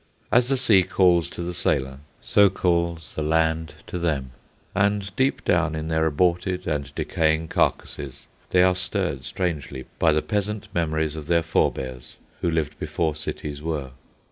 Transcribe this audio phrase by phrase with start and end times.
[0.31, 4.31] As the sea calls to the sailor, so calls the land to them;
[4.73, 10.23] and, deep down in their aborted and decaying carcasses, they are stirred strangely by the
[10.23, 13.91] peasant memories of their forbears who lived before cities were.